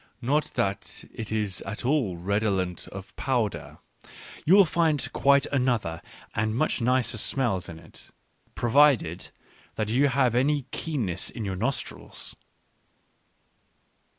[0.23, 3.77] Not that it is at all redolent of powder—
[4.47, 6.01] you will find quite other
[6.33, 8.09] and much nicer smells in it,
[8.55, 9.29] provided
[9.75, 12.35] that you have any keenness in your nostrils.